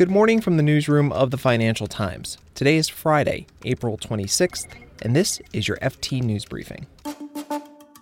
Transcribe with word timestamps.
Good 0.00 0.10
morning 0.10 0.40
from 0.40 0.56
the 0.56 0.62
newsroom 0.62 1.12
of 1.12 1.30
the 1.30 1.36
Financial 1.36 1.86
Times. 1.86 2.38
Today 2.54 2.78
is 2.78 2.88
Friday, 2.88 3.46
April 3.66 3.98
26th, 3.98 4.66
and 5.02 5.14
this 5.14 5.42
is 5.52 5.68
your 5.68 5.76
FT 5.76 6.22
News 6.22 6.46
Briefing. 6.46 6.86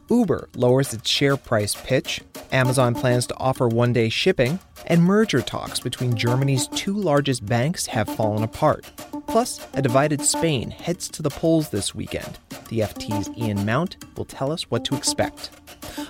Uber 0.09 0.49
lowers 0.55 0.95
its 0.95 1.11
share 1.11 1.37
price 1.37 1.75
pitch, 1.75 2.21
Amazon 2.53 2.95
plans 2.95 3.27
to 3.27 3.37
offer 3.39 3.67
one 3.67 3.93
day 3.93 4.11
shipping, 4.11 4.61
and 4.87 5.03
merger 5.03 5.43
talks 5.43 5.81
between 5.81 6.15
Germany's 6.17 6.69
two 6.69 6.95
largest 6.95 7.45
banks 7.45 7.87
have 7.87 8.09
fallen 8.09 8.45
apart. 8.45 8.89
Plus, 9.27 9.67
a 9.75 9.83
divided 9.83 10.23
Spain 10.23 10.71
heads 10.71 11.09
to 11.09 11.21
the 11.21 11.31
polls 11.31 11.71
this 11.71 11.97
weekend. 11.97 12.39
The 12.69 12.79
FT's 12.79 13.29
Ian 13.37 13.67
Mount 13.67 13.97
will 14.17 14.25
tell 14.25 14.53
us 14.53 14.71
what 14.71 14.85
to 14.85 14.95
expect. 14.95 15.51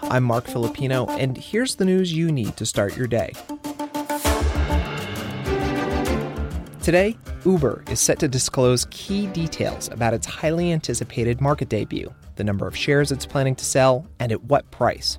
I'm 0.02 0.24
Marc 0.24 0.48
Filippino, 0.48 1.06
and 1.06 1.38
here's 1.38 1.76
the 1.76 1.86
news 1.86 2.12
you 2.12 2.30
need 2.30 2.58
to 2.58 2.66
start 2.66 2.94
your 2.94 3.06
day. 3.06 3.32
Today, 6.88 7.18
Uber 7.44 7.84
is 7.90 8.00
set 8.00 8.18
to 8.20 8.28
disclose 8.28 8.86
key 8.90 9.26
details 9.26 9.90
about 9.92 10.14
its 10.14 10.26
highly 10.26 10.72
anticipated 10.72 11.38
market 11.38 11.68
debut, 11.68 12.14
the 12.36 12.44
number 12.44 12.66
of 12.66 12.74
shares 12.74 13.12
it's 13.12 13.26
planning 13.26 13.54
to 13.56 13.64
sell, 13.66 14.06
and 14.18 14.32
at 14.32 14.44
what 14.44 14.70
price. 14.70 15.18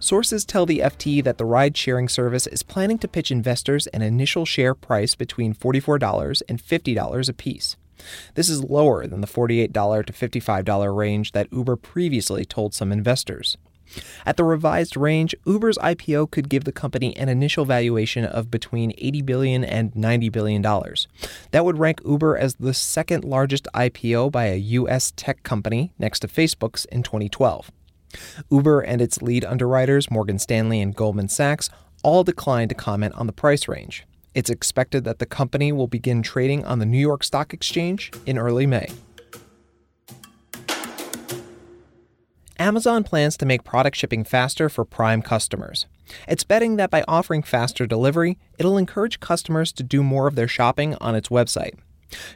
Sources 0.00 0.44
tell 0.44 0.66
the 0.66 0.80
FT 0.80 1.22
that 1.22 1.38
the 1.38 1.44
ride 1.44 1.76
sharing 1.76 2.08
service 2.08 2.48
is 2.48 2.64
planning 2.64 2.98
to 2.98 3.06
pitch 3.06 3.30
investors 3.30 3.86
an 3.86 4.02
initial 4.02 4.44
share 4.44 4.74
price 4.74 5.14
between 5.14 5.54
$44 5.54 6.42
and 6.48 6.60
$50 6.60 7.28
apiece. 7.28 7.76
This 8.34 8.48
is 8.48 8.64
lower 8.64 9.06
than 9.06 9.20
the 9.20 9.28
$48 9.28 9.72
to 10.06 10.12
$55 10.12 10.96
range 10.96 11.30
that 11.30 11.52
Uber 11.52 11.76
previously 11.76 12.44
told 12.44 12.74
some 12.74 12.90
investors. 12.90 13.56
At 14.26 14.36
the 14.36 14.44
revised 14.44 14.96
range, 14.96 15.34
Uber's 15.44 15.78
IPO 15.78 16.30
could 16.30 16.48
give 16.48 16.64
the 16.64 16.72
company 16.72 17.16
an 17.16 17.28
initial 17.28 17.64
valuation 17.64 18.24
of 18.24 18.50
between 18.50 18.92
80 18.98 19.22
billion 19.22 19.64
and 19.64 19.94
90 19.94 20.28
billion 20.30 20.62
dollars. 20.62 21.08
That 21.50 21.64
would 21.64 21.78
rank 21.78 22.00
Uber 22.04 22.36
as 22.36 22.56
the 22.56 22.74
second 22.74 23.24
largest 23.24 23.68
IPO 23.74 24.32
by 24.32 24.46
a 24.46 24.56
US 24.56 25.12
tech 25.16 25.42
company 25.42 25.92
next 25.98 26.20
to 26.20 26.28
Facebook's 26.28 26.84
in 26.86 27.02
2012. 27.02 27.70
Uber 28.50 28.80
and 28.80 29.00
its 29.00 29.22
lead 29.22 29.44
underwriters, 29.44 30.10
Morgan 30.10 30.38
Stanley 30.38 30.80
and 30.80 30.94
Goldman 30.94 31.28
Sachs, 31.28 31.68
all 32.02 32.24
declined 32.24 32.68
to 32.68 32.74
comment 32.74 33.14
on 33.14 33.26
the 33.26 33.32
price 33.32 33.66
range. 33.66 34.04
It's 34.34 34.50
expected 34.50 35.04
that 35.04 35.20
the 35.20 35.26
company 35.26 35.72
will 35.72 35.86
begin 35.86 36.22
trading 36.22 36.64
on 36.64 36.78
the 36.80 36.86
New 36.86 36.98
York 36.98 37.22
Stock 37.22 37.54
Exchange 37.54 38.12
in 38.26 38.36
early 38.36 38.66
May. 38.66 38.88
Amazon 42.64 43.04
plans 43.04 43.36
to 43.36 43.44
make 43.44 43.62
product 43.62 43.94
shipping 43.94 44.24
faster 44.24 44.70
for 44.70 44.86
Prime 44.86 45.20
customers. 45.20 45.84
It's 46.26 46.44
betting 46.44 46.76
that 46.76 46.88
by 46.88 47.04
offering 47.06 47.42
faster 47.42 47.86
delivery, 47.86 48.38
it'll 48.58 48.78
encourage 48.78 49.20
customers 49.20 49.70
to 49.72 49.82
do 49.82 50.02
more 50.02 50.26
of 50.26 50.34
their 50.34 50.48
shopping 50.48 50.94
on 50.98 51.14
its 51.14 51.28
website. 51.28 51.74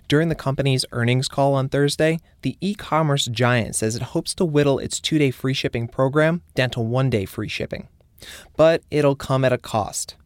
During 0.07 0.29
the 0.29 0.35
company's 0.35 0.85
earnings 0.93 1.29
call 1.29 1.55
on 1.55 1.71
Thursday, 1.71 2.19
the 2.43 2.59
e 2.61 2.75
commerce 2.75 3.25
giant 3.25 3.75
says 3.75 3.97
it 3.97 4.03
hopes 4.03 4.35
to 4.35 4.45
whittle 4.45 4.79
its 4.79 5.01
two 5.01 5.19
day 5.19 5.31
free 5.31 5.55
shipping 5.55 5.89
program 5.89 6.43
down 6.55 6.69
to 6.71 6.81
one 6.81 7.09
day 7.09 7.25
free 7.25 7.49
shipping. 7.49 7.89
But 8.55 8.83
it'll 8.91 9.17
come 9.17 9.47
at 9.47 9.55
a 9.55 9.57
cost. 9.57 10.17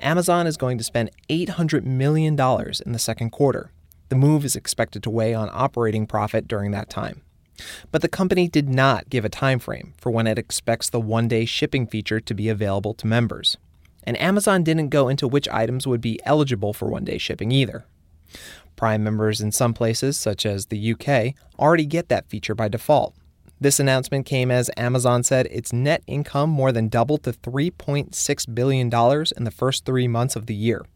Amazon 0.00 0.46
is 0.46 0.56
going 0.56 0.78
to 0.78 0.84
spend 0.84 1.10
$800 1.28 1.84
million 1.84 2.32
in 2.32 2.92
the 2.92 2.98
second 2.98 3.28
quarter. 3.28 3.72
The 4.08 4.16
move 4.16 4.46
is 4.46 4.56
expected 4.56 5.02
to 5.02 5.10
weigh 5.10 5.34
on 5.34 5.50
operating 5.52 6.06
profit 6.06 6.48
during 6.48 6.70
that 6.70 6.88
time. 6.88 7.20
But 7.90 8.02
the 8.02 8.08
company 8.08 8.48
did 8.48 8.68
not 8.68 9.08
give 9.10 9.24
a 9.24 9.28
time 9.28 9.58
frame 9.58 9.94
for 9.98 10.10
when 10.10 10.26
it 10.26 10.38
expects 10.38 10.88
the 10.88 11.00
one 11.00 11.28
day 11.28 11.44
shipping 11.44 11.86
feature 11.86 12.20
to 12.20 12.34
be 12.34 12.48
available 12.48 12.94
to 12.94 13.06
members. 13.06 13.56
And 14.04 14.20
Amazon 14.20 14.64
didn't 14.64 14.88
go 14.88 15.08
into 15.08 15.28
which 15.28 15.48
items 15.48 15.86
would 15.86 16.00
be 16.00 16.20
eligible 16.24 16.72
for 16.72 16.88
one 16.88 17.04
day 17.04 17.18
shipping 17.18 17.52
either. 17.52 17.84
Prime 18.76 19.04
members 19.04 19.40
in 19.40 19.52
some 19.52 19.74
places, 19.74 20.18
such 20.18 20.46
as 20.46 20.66
the 20.66 20.92
UK, 20.92 21.34
already 21.58 21.84
get 21.84 22.08
that 22.08 22.28
feature 22.28 22.54
by 22.54 22.68
default. 22.68 23.14
This 23.60 23.78
announcement 23.78 24.24
came 24.24 24.50
as 24.50 24.70
Amazon 24.78 25.22
said 25.22 25.46
its 25.50 25.70
net 25.70 26.02
income 26.06 26.48
more 26.48 26.72
than 26.72 26.88
doubled 26.88 27.24
to 27.24 27.32
$3.6 27.32 28.54
billion 28.54 28.86
in 29.36 29.44
the 29.44 29.50
first 29.50 29.84
three 29.84 30.08
months 30.08 30.34
of 30.34 30.46
the 30.46 30.54
year. 30.54 30.86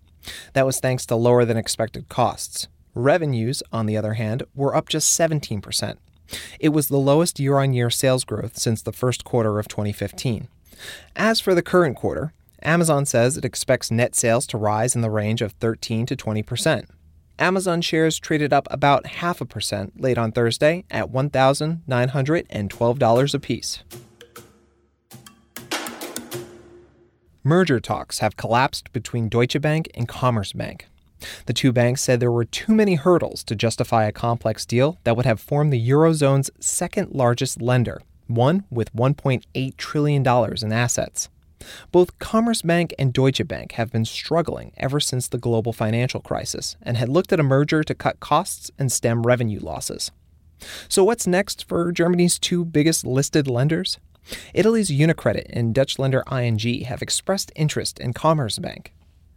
That 0.54 0.64
was 0.64 0.80
thanks 0.80 1.04
to 1.06 1.16
lower 1.16 1.44
than 1.44 1.58
expected 1.58 2.08
costs. 2.08 2.68
Revenues, 2.94 3.62
on 3.70 3.84
the 3.84 3.98
other 3.98 4.14
hand, 4.14 4.44
were 4.54 4.74
up 4.74 4.88
just 4.88 5.18
17%. 5.18 5.96
It 6.58 6.70
was 6.70 6.88
the 6.88 6.96
lowest 6.96 7.38
year 7.38 7.58
on 7.58 7.72
year 7.72 7.90
sales 7.90 8.24
growth 8.24 8.58
since 8.58 8.82
the 8.82 8.92
first 8.92 9.24
quarter 9.24 9.58
of 9.58 9.68
2015. 9.68 10.48
As 11.16 11.40
for 11.40 11.54
the 11.54 11.62
current 11.62 11.96
quarter, 11.96 12.32
Amazon 12.62 13.04
says 13.04 13.36
it 13.36 13.44
expects 13.44 13.90
net 13.90 14.14
sales 14.14 14.46
to 14.48 14.56
rise 14.56 14.96
in 14.96 15.02
the 15.02 15.10
range 15.10 15.42
of 15.42 15.52
13 15.52 16.06
to 16.06 16.16
20 16.16 16.42
percent. 16.42 16.88
Amazon 17.38 17.80
shares 17.80 18.18
traded 18.18 18.52
up 18.52 18.68
about 18.70 19.06
half 19.06 19.40
a 19.40 19.44
percent 19.44 20.00
late 20.00 20.16
on 20.16 20.30
Thursday 20.30 20.84
at 20.90 21.10
$1,912 21.10 23.34
apiece. 23.34 23.82
Merger 27.42 27.80
talks 27.80 28.20
have 28.20 28.36
collapsed 28.36 28.92
between 28.92 29.28
Deutsche 29.28 29.60
Bank 29.60 29.90
and 29.94 30.08
Commerzbank. 30.08 30.82
The 31.46 31.52
two 31.52 31.72
banks 31.72 32.02
said 32.02 32.20
there 32.20 32.30
were 32.30 32.44
too 32.44 32.72
many 32.74 32.94
hurdles 32.94 33.44
to 33.44 33.54
justify 33.54 34.04
a 34.04 34.12
complex 34.12 34.64
deal 34.66 34.98
that 35.04 35.16
would 35.16 35.26
have 35.26 35.40
formed 35.40 35.72
the 35.72 35.88
Eurozone's 35.90 36.50
second 36.60 37.12
largest 37.12 37.60
lender, 37.60 38.02
one 38.26 38.64
with 38.70 38.94
$1.8 38.94 39.76
trillion 39.76 40.26
in 40.62 40.72
assets. 40.72 41.28
Both 41.92 42.18
Commerzbank 42.18 42.92
and 42.98 43.12
Deutsche 43.12 43.46
Bank 43.46 43.72
have 43.72 43.90
been 43.90 44.04
struggling 44.04 44.72
ever 44.76 45.00
since 45.00 45.28
the 45.28 45.38
global 45.38 45.72
financial 45.72 46.20
crisis 46.20 46.76
and 46.82 46.96
had 46.96 47.08
looked 47.08 47.32
at 47.32 47.40
a 47.40 47.44
merger 47.44 47.82
to 47.82 47.94
cut 47.94 48.20
costs 48.20 48.70
and 48.78 48.92
stem 48.92 49.22
revenue 49.22 49.60
losses. 49.60 50.10
So, 50.88 51.04
what's 51.04 51.26
next 51.26 51.66
for 51.68 51.92
Germany's 51.92 52.38
two 52.38 52.64
biggest 52.64 53.06
listed 53.06 53.48
lenders? 53.48 53.98
Italy's 54.54 54.90
Unicredit 54.90 55.46
and 55.50 55.74
Dutch 55.74 55.98
lender 55.98 56.24
ING 56.30 56.84
have 56.84 57.02
expressed 57.02 57.52
interest 57.54 57.98
in 57.98 58.14
Commerzbank. 58.14 58.88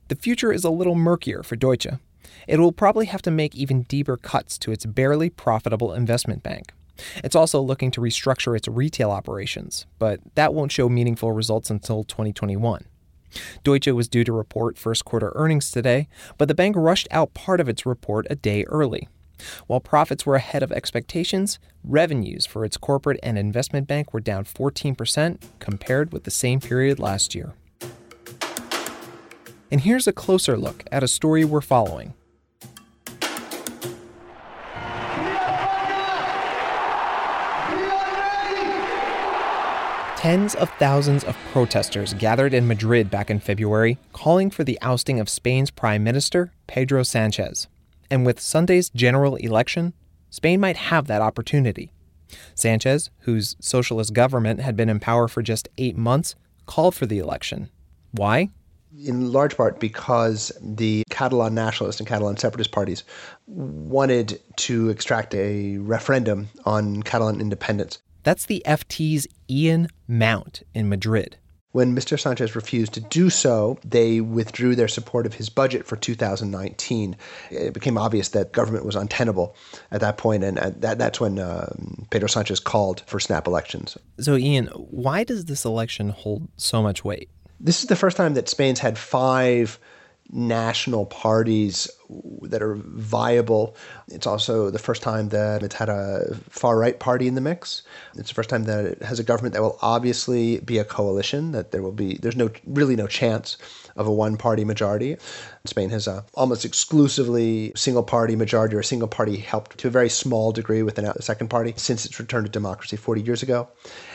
The 0.08 0.16
future 0.16 0.54
is 0.54 0.64
a 0.64 0.70
little 0.70 0.96
murkier 0.96 1.44
for 1.44 1.58
Deutsche. 1.58 1.88
It 2.48 2.60
will 2.60 2.72
probably 2.72 3.08
have 3.08 3.22
to 3.24 3.32
make 3.32 3.56
even 3.56 3.84
deeper 3.84 4.16
cuts 4.16 4.58
to 4.60 4.72
its 4.72 4.86
barely 4.86 5.30
profitable 5.30 5.94
investment 5.94 6.44
bank. 6.44 6.72
It's 7.24 7.36
also 7.36 7.62
looking 7.62 7.92
to 7.92 8.02
restructure 8.02 8.56
its 8.56 8.68
retail 8.68 9.12
operations, 9.12 9.86
but 10.00 10.20
that 10.36 10.54
won't 10.54 10.72
show 10.72 10.88
meaningful 10.88 11.32
results 11.34 11.70
until 11.70 12.04
2021. 12.06 12.86
Deutsche 13.64 13.88
was 13.88 14.08
due 14.08 14.24
to 14.24 14.32
report 14.32 14.78
first 14.78 15.04
quarter 15.04 15.34
earnings 15.36 15.70
today, 15.70 16.08
but 16.38 16.48
the 16.48 16.56
bank 16.56 16.76
rushed 16.78 17.08
out 17.12 17.34
part 17.34 17.60
of 17.60 17.68
its 17.68 17.86
report 17.86 18.26
a 18.30 18.36
day 18.36 18.64
early. 18.66 19.10
While 19.68 19.82
profits 19.82 20.26
were 20.26 20.36
ahead 20.36 20.64
of 20.64 20.72
expectations, 20.72 21.60
revenues 21.84 22.46
for 22.46 22.64
its 22.64 22.78
corporate 22.78 23.20
and 23.22 23.38
investment 23.38 23.88
bank 23.88 24.14
were 24.14 24.22
down 24.22 24.46
14% 24.46 25.38
compared 25.60 26.14
with 26.14 26.24
the 26.24 26.32
same 26.32 26.60
period 26.60 26.98
last 26.98 27.36
year. 27.36 27.54
And 29.70 29.82
here's 29.82 30.08
a 30.08 30.14
closer 30.14 30.58
look 30.58 30.86
at 30.92 31.04
a 31.04 31.08
story 31.08 31.44
we're 31.44 31.62
following 31.62 32.14
Tens 40.18 40.56
of 40.56 40.70
thousands 40.80 41.24
of 41.24 41.38
protesters 41.52 42.14
gathered 42.16 42.54
in 42.54 42.68
Madrid 42.68 43.12
back 43.12 43.30
in 43.30 43.40
February, 43.40 44.00
calling 44.14 44.50
for 44.50 44.64
the 44.64 44.80
ousting 44.82 45.20
of 45.20 45.30
Spain's 45.30 45.70
Prime 45.70 46.04
Minister, 46.04 46.52
Pedro 46.66 47.04
Sanchez. 47.04 47.68
And 48.10 48.26
with 48.26 48.40
Sunday's 48.40 48.90
general 48.90 49.36
election, 49.36 49.94
Spain 50.30 50.60
might 50.60 50.78
have 50.78 51.08
that 51.08 51.22
opportunity. 51.22 51.92
Sanchez, 52.56 53.10
whose 53.20 53.56
socialist 53.60 54.14
government 54.14 54.60
had 54.60 54.76
been 54.76 54.90
in 54.90 55.00
power 55.00 55.28
for 55.28 55.44
just 55.44 55.70
eight 55.78 55.96
months, 55.96 56.36
called 56.66 56.96
for 56.96 57.06
the 57.06 57.20
election. 57.20 57.70
Why? 58.12 58.50
In 58.96 59.32
large 59.32 59.58
part 59.58 59.80
because 59.80 60.52
the 60.62 61.04
Catalan 61.10 61.54
nationalist 61.54 62.00
and 62.00 62.08
Catalan 62.08 62.38
separatist 62.38 62.72
parties 62.72 63.04
wanted 63.46 64.42
to 64.58 64.90
extract 64.90 65.34
a 65.36 65.78
referendum 65.78 66.50
on 66.66 67.04
Catalan 67.04 67.42
independence. 67.42 68.00
That's 68.24 68.46
the 68.46 68.64
FT's 68.66 69.28
Ian 69.50 69.88
Mount 70.08 70.64
in 70.74 70.90
Madrid. 70.90 71.38
When 71.78 71.96
Mr. 71.96 72.20
Sanchez 72.20 72.56
refused 72.56 72.94
to 72.94 73.02
do 73.02 73.30
so, 73.30 73.78
they 73.86 74.20
withdrew 74.20 74.76
their 74.76 74.88
support 74.88 75.26
of 75.26 75.36
his 75.36 75.48
budget 75.48 75.86
for 75.86 75.96
2019. 75.96 77.16
It 77.52 77.74
became 77.74 77.98
obvious 77.98 78.30
that 78.30 78.52
government 78.52 78.84
was 78.84 78.96
untenable 78.96 79.56
at 79.92 80.02
that 80.02 80.18
point, 80.18 80.44
and 80.44 80.58
that, 80.58 80.98
that's 80.98 81.20
when 81.20 81.38
um, 81.38 82.08
Pedro 82.10 82.28
Sanchez 82.28 82.60
called 82.60 83.04
for 83.06 83.20
snap 83.20 83.46
elections. 83.46 83.98
So, 84.20 84.38
Ian, 84.38 84.68
why 84.68 85.24
does 85.24 85.46
this 85.46 85.66
election 85.66 86.10
hold 86.10 86.48
so 86.58 86.82
much 86.82 87.04
weight? 87.04 87.30
This 87.60 87.82
is 87.82 87.88
the 87.88 87.96
first 87.96 88.18
time 88.18 88.36
that 88.36 88.50
Spain's 88.50 88.80
had 88.80 88.98
five 88.98 89.80
national 90.30 91.06
parties 91.06 91.90
that 92.42 92.62
are 92.62 92.76
viable. 92.76 93.76
It's 94.10 94.28
also 94.28 94.70
the 94.70 94.80
first 94.80 95.02
time 95.02 95.30
that 95.30 95.64
it's 95.64 95.76
had 95.76 95.90
a 95.90 96.36
far 96.50 96.78
right 96.78 97.00
party 97.00 97.28
in 97.28 97.36
the 97.36 97.42
mix. 97.42 97.84
It's 98.16 98.30
the 98.30 98.34
first 98.36 98.50
time 98.50 98.66
that 98.66 98.86
it 98.86 99.02
has 99.02 99.20
a 99.20 99.24
government 99.24 99.54
that 99.54 99.62
will 99.62 99.78
obviously 99.82 100.60
be 100.60 100.78
a 100.78 100.84
coalition. 100.84 101.52
That 101.52 101.72
there 101.72 101.82
will 101.82 101.92
be 101.92 102.18
there's 102.18 102.36
no 102.36 102.50
really 102.66 102.96
no 102.96 103.08
chance 103.08 103.58
of 103.96 104.06
a 104.06 104.12
one 104.12 104.38
party 104.38 104.64
majority. 104.66 105.18
Spain 105.66 105.90
has 105.90 106.08
a 106.08 106.26
almost 106.34 106.66
exclusively 106.66 107.72
single 107.76 108.04
party 108.04 108.36
majority 108.36 108.76
or 108.76 108.84
single 108.84 109.08
party 109.08 109.38
helped 109.38 109.78
to 109.80 109.88
a 109.88 109.92
very 109.92 110.10
small 110.10 110.52
degree 110.52 110.84
with 110.84 111.00
a 111.00 111.22
second 111.22 111.50
party 111.50 111.74
since 111.78 112.06
its 112.06 112.20
return 112.20 112.44
to 112.44 112.50
democracy 112.50 112.98
40 112.98 113.22
years 113.22 113.44
ago. 113.44 113.70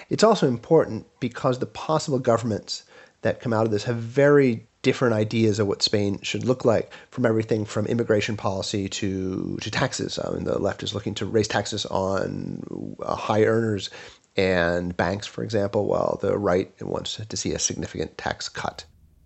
It's 0.08 0.24
also 0.24 0.46
important 0.46 1.06
because 1.20 1.58
the 1.58 1.66
possible 1.66 2.18
governments 2.18 2.84
that 3.22 3.40
come 3.40 3.52
out 3.52 3.64
of 3.64 3.72
this 3.72 3.84
have 3.84 3.96
very 3.96 4.66
different 4.82 5.14
ideas 5.14 5.60
of 5.60 5.68
what 5.68 5.80
Spain 5.80 6.18
should 6.22 6.44
look 6.44 6.64
like, 6.64 6.92
from 7.10 7.24
everything 7.24 7.64
from 7.64 7.86
immigration 7.86 8.36
policy 8.36 8.88
to 8.88 9.56
to 9.60 9.70
taxes. 9.70 10.18
I 10.18 10.30
mean, 10.32 10.44
the 10.44 10.58
left 10.58 10.82
is 10.82 10.94
looking 10.94 11.14
to 11.14 11.26
raise 11.26 11.48
taxes 11.48 11.86
on 11.86 12.96
uh, 13.00 13.14
high 13.14 13.44
earners 13.44 13.90
and 14.36 14.96
banks, 14.96 15.26
for 15.26 15.44
example, 15.44 15.86
while 15.86 16.18
the 16.20 16.36
right 16.36 16.70
wants 16.82 17.20
to 17.26 17.36
see 17.36 17.52
a 17.52 17.58
significant 17.58 18.18
tax 18.18 18.48
cut. 18.48 18.84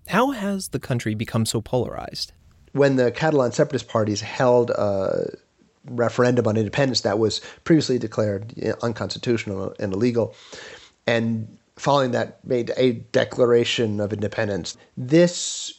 How 0.08 0.30
has 0.32 0.68
the 0.68 0.78
country 0.78 1.14
become 1.14 1.46
so 1.46 1.60
polarized? 1.60 2.32
When 2.72 2.96
the 2.96 3.10
Catalan 3.10 3.52
separatist 3.52 3.88
parties 3.88 4.20
held 4.20 4.70
a 4.70 5.36
referendum 5.84 6.46
on 6.46 6.56
independence 6.56 7.02
that 7.02 7.18
was 7.18 7.40
previously 7.64 7.98
declared 7.98 8.52
unconstitutional 8.82 9.74
and 9.78 9.92
illegal, 9.92 10.34
and 11.06 11.56
following 11.76 12.10
that 12.12 12.44
made 12.44 12.72
a 12.76 12.92
declaration 12.92 14.00
of 14.00 14.12
independence. 14.12 14.76
This 14.96 15.72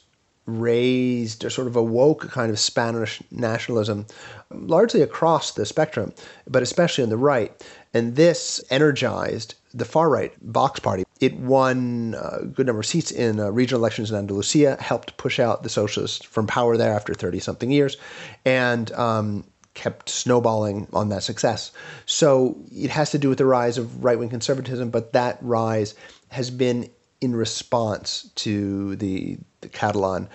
raised 0.46 1.44
or 1.44 1.50
sort 1.50 1.68
of 1.68 1.76
awoke 1.76 2.24
a 2.24 2.30
kind 2.30 2.50
of 2.50 2.58
Spanish 2.58 3.22
nationalism 3.32 4.06
largely 4.50 5.02
across 5.02 5.52
the 5.52 5.66
spectrum, 5.66 6.14
but 6.48 6.64
especially 6.64 7.04
on 7.04 7.10
the 7.10 7.18
right. 7.18 7.52
And 7.94 8.16
this 8.16 8.64
energized 8.70 9.56
the 9.74 9.86
far 9.86 10.10
right 10.10 10.34
Vox 10.42 10.80
party. 10.80 11.04
It 11.20 11.36
won 11.36 12.16
a 12.20 12.46
good 12.46 12.66
number 12.66 12.80
of 12.80 12.86
seats 12.86 13.12
in 13.12 13.40
uh, 13.40 13.50
regional 13.50 13.82
elections 13.82 14.10
in 14.10 14.18
Andalusia, 14.18 14.78
helped 14.80 15.18
push 15.18 15.40
out 15.40 15.64
the 15.64 15.70
socialists 15.70 16.26
from 16.26 16.48
power 16.48 16.78
there 16.78 16.94
after 16.94 17.14
30 17.14 17.40
something 17.40 17.72
years, 17.72 17.98
and 18.46 18.92
um, 18.94 19.44
kept 19.78 20.10
snowballing 20.10 20.88
on 20.92 21.10
that 21.10 21.22
success. 21.22 21.72
So 22.08 22.58
it 22.72 22.90
has 22.90 23.12
to 23.12 23.20
do 23.20 23.30
with 23.30 23.38
the 23.38 23.46
rise 23.46 23.78
of 23.78 24.04
right 24.04 24.18
wing 24.18 24.30
conservatism, 24.30 24.90
but 24.90 25.14
that 25.14 25.38
rise 25.42 25.94
has 26.30 26.50
been 26.50 26.90
in 27.22 27.36
response 27.36 28.30
to 28.36 28.96
the, 28.96 29.38
the 29.62 29.70
Catalan 29.70 30.28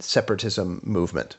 separatism 0.00 0.80
movement. 0.82 1.36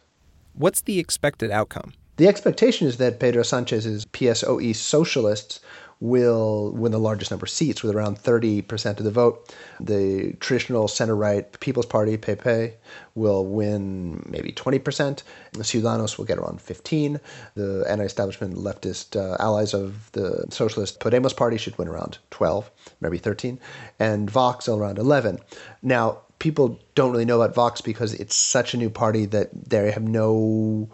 What's 0.54 0.82
the 0.82 1.00
expected 1.00 1.52
outcome? 1.52 1.94
The 2.16 2.30
expectation 2.30 2.88
is 2.88 2.98
that 2.98 3.20
Pedro 3.20 3.44
Sanchez's 3.44 4.06
PSOE 4.06 4.74
socialists 4.76 5.60
will 6.02 6.72
win 6.72 6.92
the 6.92 7.00
largest 7.00 7.30
number 7.30 7.44
of 7.44 7.50
seats 7.50 7.84
with 7.84 7.94
around 7.94 8.18
30% 8.18 8.98
of 9.00 9.04
the 9.04 9.12
vote. 9.12 9.54
The 9.80 10.34
traditional 10.40 10.88
center 10.88 11.16
right 11.16 11.60
People's 11.60 11.86
Party, 11.86 12.16
Pepe, 12.16 12.74
will 13.16 13.46
win 13.46 14.26
maybe 14.30 14.52
20%. 14.54 15.24
The 15.52 15.60
Ciudadanos 15.60 16.18
will 16.18 16.26
get 16.26 16.38
around 16.38 16.62
15. 16.62 17.20
The 17.56 17.86
anti-establishment 17.90 18.56
leftist 18.56 19.20
uh, 19.20 19.36
allies 19.42 19.74
of 19.74 20.12
the 20.14 20.46
socialist 20.50 21.00
Podemos 21.00 21.36
party 21.36 21.58
should 21.58 21.78
win 21.78 21.90
around 21.90 22.20
12, 22.32 22.72
maybe 23.02 23.18
13, 23.18 23.60
and 24.00 24.30
Vox 24.30 24.70
around 24.70 24.98
11. 24.98 25.40
Now, 25.82 26.20
people 26.40 26.80
don't 26.96 27.12
really 27.12 27.26
know 27.26 27.42
about 27.42 27.56
Vox 27.56 27.82
because 27.82 28.14
it's 28.14 28.36
such 28.36 28.74
a 28.74 28.78
new 28.78 28.90
party 28.90 29.26
that 29.26 29.50
they 29.54 29.92
have 29.92 30.04
no 30.04 30.90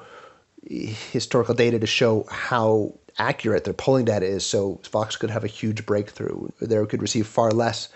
historical 0.68 1.54
data 1.54 1.78
to 1.78 1.86
show 1.86 2.26
how 2.30 2.96
accurate 3.18 3.64
their 3.64 3.74
polling 3.74 4.06
data 4.06 4.26
is. 4.26 4.46
So 4.46 4.80
Vox 4.92 5.16
could 5.16 5.30
have 5.30 5.44
a 5.44 5.48
huge 5.48 5.86
breakthrough. 5.86 6.50
They 6.60 6.86
could 6.86 7.02
receive 7.02 7.28
far 7.28 7.52
less 7.52 7.90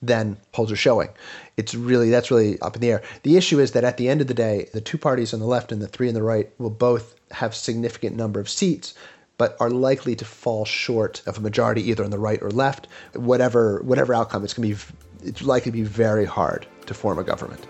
than 0.00 0.36
polls 0.52 0.72
are 0.72 0.76
showing. 0.76 1.10
It's 1.56 1.74
really 1.74 2.10
that's 2.10 2.30
really 2.30 2.60
up 2.60 2.74
in 2.74 2.80
the 2.80 2.90
air. 2.90 3.02
The 3.22 3.36
issue 3.36 3.58
is 3.58 3.72
that 3.72 3.84
at 3.84 3.96
the 3.96 4.08
end 4.08 4.20
of 4.20 4.26
the 4.26 4.34
day, 4.34 4.68
the 4.72 4.80
two 4.80 4.98
parties 4.98 5.34
on 5.34 5.40
the 5.40 5.46
left 5.46 5.72
and 5.72 5.82
the 5.82 5.88
three 5.88 6.08
on 6.08 6.14
the 6.14 6.22
right 6.22 6.50
will 6.58 6.70
both 6.70 7.14
have 7.30 7.54
significant 7.54 8.16
number 8.16 8.40
of 8.40 8.48
seats 8.48 8.94
but 9.38 9.56
are 9.58 9.70
likely 9.70 10.14
to 10.14 10.24
fall 10.24 10.64
short 10.64 11.22
of 11.26 11.38
a 11.38 11.40
majority 11.40 11.82
either 11.82 12.04
on 12.04 12.10
the 12.10 12.18
right 12.18 12.40
or 12.42 12.50
left. 12.50 12.86
Whatever 13.14 13.80
whatever 13.82 14.14
outcome, 14.14 14.44
it's 14.44 14.54
going 14.54 14.68
to 14.68 14.76
be 14.76 15.28
it's 15.28 15.42
likely 15.42 15.72
to 15.72 15.76
be 15.78 15.82
very 15.82 16.24
hard 16.24 16.66
to 16.86 16.94
form 16.94 17.18
a 17.18 17.24
government. 17.24 17.66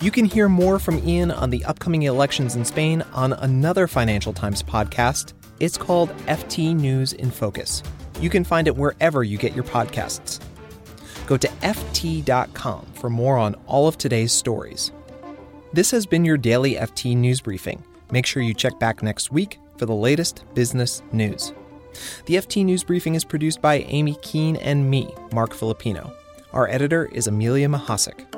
You 0.00 0.12
can 0.12 0.26
hear 0.26 0.48
more 0.48 0.78
from 0.78 1.04
Ian 1.08 1.32
on 1.32 1.50
the 1.50 1.64
upcoming 1.64 2.04
elections 2.04 2.54
in 2.54 2.64
Spain 2.64 3.02
on 3.12 3.32
another 3.32 3.88
Financial 3.88 4.32
Times 4.32 4.62
podcast. 4.62 5.32
It's 5.58 5.76
called 5.76 6.10
FT 6.26 6.72
News 6.76 7.14
in 7.14 7.32
Focus. 7.32 7.82
You 8.20 8.30
can 8.30 8.44
find 8.44 8.68
it 8.68 8.76
wherever 8.76 9.24
you 9.24 9.36
get 9.36 9.56
your 9.56 9.64
podcasts. 9.64 10.38
Go 11.26 11.36
to 11.36 11.48
FT.com 11.48 12.86
for 12.94 13.10
more 13.10 13.38
on 13.38 13.56
all 13.66 13.88
of 13.88 13.98
today's 13.98 14.32
stories. 14.32 14.92
This 15.72 15.90
has 15.90 16.06
been 16.06 16.24
your 16.24 16.36
daily 16.36 16.76
FT 16.76 17.16
News 17.16 17.40
Briefing. 17.40 17.82
Make 18.12 18.24
sure 18.24 18.40
you 18.40 18.54
check 18.54 18.78
back 18.78 19.02
next 19.02 19.32
week 19.32 19.58
for 19.78 19.86
the 19.86 19.96
latest 19.96 20.44
business 20.54 21.02
news. 21.10 21.52
The 22.26 22.36
FT 22.36 22.64
News 22.64 22.84
Briefing 22.84 23.16
is 23.16 23.24
produced 23.24 23.60
by 23.60 23.78
Amy 23.88 24.16
Keene 24.22 24.54
and 24.56 24.88
me, 24.88 25.12
Marc 25.32 25.54
Filippino. 25.54 26.14
Our 26.52 26.68
editor 26.68 27.06
is 27.06 27.26
Amelia 27.26 27.66
Mahasik. 27.66 28.37